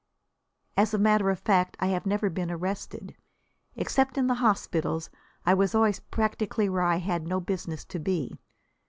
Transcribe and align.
As 0.75 0.95
a 0.95 0.97
matter 0.97 1.29
of 1.29 1.37
fact, 1.37 1.77
I 1.79 1.89
have 1.89 2.07
never 2.07 2.31
been 2.31 2.49
arrested. 2.49 3.15
Except 3.75 4.17
in 4.17 4.25
the 4.25 4.33
hospitals, 4.41 5.11
I 5.45 5.53
was 5.53 5.75
always 5.75 5.99
practically 5.99 6.67
where 6.69 6.81
I 6.81 6.95
had 6.97 7.27
no 7.27 7.39
business 7.39 7.85
to 7.85 7.99
be. 7.99 8.39